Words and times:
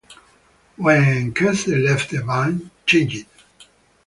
When 0.77 1.31
Casey 1.31 1.75
left, 1.75 2.09
the 2.09 2.23
band...changed. 2.23 3.27